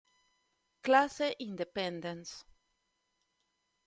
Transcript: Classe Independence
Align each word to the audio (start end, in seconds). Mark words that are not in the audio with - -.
Classe 0.87 1.27
Independence 1.45 2.33